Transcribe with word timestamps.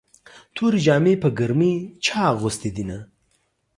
تورې 0.55 0.79
جامې 0.85 1.13
په 1.23 1.29
ګرمۍ 1.37 1.75
چا 2.05 2.19
اغوستې 2.33 2.69
دينه 2.75 2.97